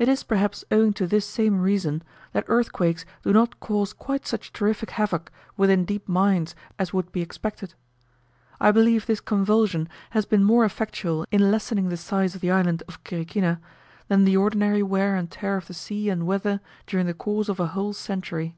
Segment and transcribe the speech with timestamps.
[0.00, 4.52] It is, perhaps, owing to this same reason, that earthquakes do not cause quite such
[4.52, 7.74] terrific havoc within deep mines as would be expected.
[8.60, 12.82] I believe this convulsion has been more effectual in lessening the size of the island
[12.88, 13.60] of Quiriquina,
[14.08, 17.60] than the ordinary wear and tear of the sea and weather during the course of
[17.60, 18.56] a whole century.